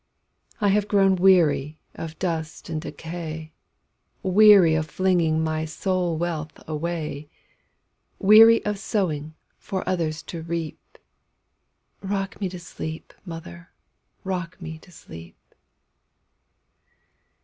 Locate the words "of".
1.93-2.17, 4.73-4.87, 8.65-8.79